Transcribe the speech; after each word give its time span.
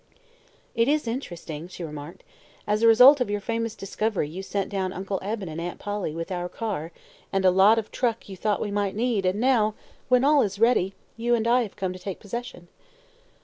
"It 0.73 0.87
is 0.87 1.07
interesting," 1.07 1.67
she 1.67 1.83
remarked. 1.83 2.23
"As 2.65 2.81
a 2.81 2.87
result 2.87 3.21
of 3.21 3.29
your 3.29 3.39
famous 3.39 3.75
discovery 3.75 4.27
you 4.27 4.41
sent 4.41 4.71
down 4.71 4.91
Uncle 4.91 5.19
Eben 5.21 5.47
and 5.47 5.61
Aunt 5.61 5.77
Polly, 5.77 6.15
with 6.15 6.31
our 6.31 6.49
car 6.49 6.91
and 7.31 7.45
a 7.45 7.51
lot 7.51 7.77
of 7.77 7.91
truck 7.91 8.27
you 8.27 8.35
thought 8.35 8.59
we 8.63 8.71
might 8.71 8.95
need, 8.95 9.27
and 9.27 9.39
now 9.39 9.75
when 10.09 10.23
all 10.23 10.41
is 10.41 10.57
ready 10.57 10.95
you 11.17 11.35
and 11.35 11.47
I 11.47 11.61
have 11.61 11.75
come 11.75 11.93
to 11.93 11.99
take 11.99 12.19
possession." 12.19 12.67